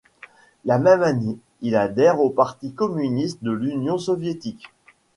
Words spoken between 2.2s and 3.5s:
au Parti communiste